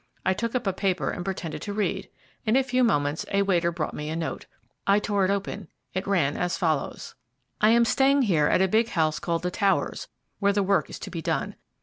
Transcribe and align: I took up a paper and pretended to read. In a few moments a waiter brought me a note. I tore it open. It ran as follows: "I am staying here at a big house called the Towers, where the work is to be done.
I 0.25 0.33
took 0.33 0.55
up 0.55 0.65
a 0.65 0.73
paper 0.73 1.11
and 1.11 1.23
pretended 1.23 1.61
to 1.61 1.73
read. 1.73 2.09
In 2.43 2.55
a 2.55 2.63
few 2.63 2.83
moments 2.83 3.23
a 3.31 3.43
waiter 3.43 3.71
brought 3.71 3.93
me 3.93 4.09
a 4.09 4.15
note. 4.15 4.47
I 4.87 4.97
tore 4.97 5.25
it 5.25 5.29
open. 5.29 5.67
It 5.93 6.07
ran 6.07 6.35
as 6.35 6.57
follows: 6.57 7.13
"I 7.61 7.69
am 7.69 7.85
staying 7.85 8.23
here 8.23 8.47
at 8.47 8.63
a 8.63 8.67
big 8.67 8.87
house 8.87 9.19
called 9.19 9.43
the 9.43 9.51
Towers, 9.51 10.07
where 10.39 10.53
the 10.53 10.63
work 10.63 10.89
is 10.89 10.97
to 10.97 11.11
be 11.11 11.21
done. 11.21 11.53